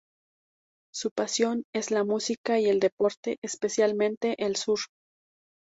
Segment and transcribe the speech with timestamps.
[0.91, 4.85] Su pasión es la música y el deporte, especialmente el surf.